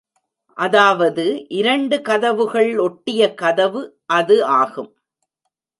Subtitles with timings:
[0.57, 1.25] அதாவது
[1.49, 3.83] இரண்டு கதவுகள் ஒட்டிய கதவு
[4.11, 4.91] அது ஆகும்.